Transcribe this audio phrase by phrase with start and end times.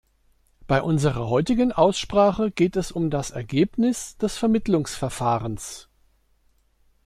[0.65, 5.89] Bei unserer heutigen Aussprache geht es um das Ergebnis des Vermittlungsverfahrens.